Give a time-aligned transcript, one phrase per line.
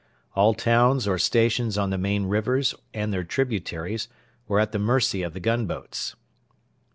[0.35, 4.07] All towns or stations on the main rivers and their tributaries
[4.47, 6.15] were at the mercy of the gunboats.